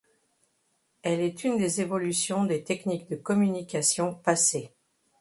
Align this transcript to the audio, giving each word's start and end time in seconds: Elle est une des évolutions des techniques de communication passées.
Elle 1.03 1.19
est 1.19 1.43
une 1.43 1.59
des 1.59 1.79
évolutions 1.79 2.45
des 2.45 2.63
techniques 2.63 3.07
de 3.11 3.15
communication 3.17 4.15
passées. 4.15 4.73